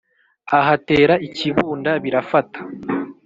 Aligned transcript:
ahatera 0.59 1.13
ikibunda 1.27 1.91
birafata, 2.03 2.59